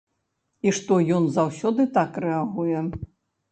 І 0.67 0.73
што 0.77 0.97
ён 1.17 1.27
заўсёды 1.37 1.87
так 1.99 2.19
рэагуе. 2.27 2.79